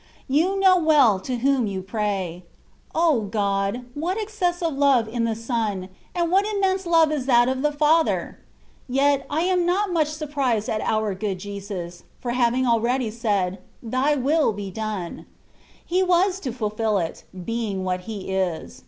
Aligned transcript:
You 0.27 0.59
know 0.59 0.77
well 0.77 1.19
to 1.19 1.37
whom 1.37 1.67
you 1.67 1.83
pray. 1.83 2.43
O 2.95 3.21
God! 3.29 3.85
what 3.93 4.19
excessive 4.19 4.73
love 4.73 5.07
in 5.07 5.25
the 5.25 5.35
Son! 5.35 5.89
and 6.15 6.31
what 6.31 6.43
immense 6.43 6.87
love 6.87 7.11
is 7.11 7.27
that 7.27 7.47
of 7.47 7.61
the 7.61 7.71
Father! 7.71 8.39
Yet, 8.89 9.27
I 9.29 9.41
am 9.41 9.63
not 9.63 9.93
much 9.93 10.07
sur 10.07 10.25
prised 10.25 10.69
at 10.69 10.81
our 10.81 11.13
good 11.13 11.37
Jesus, 11.37 12.01
for 12.19 12.31
having 12.31 12.65
already 12.65 13.11
said," 13.11 13.59
Thy 13.83 14.15
will 14.15 14.53
be 14.53 14.71
done!" 14.71 15.27
He 15.85 16.01
was 16.01 16.39
to 16.39 16.51
fulfil 16.51 16.97
it, 16.97 17.23
being 17.45 17.83
what 17.83 17.99
He 18.09 18.31
is. 18.33 18.79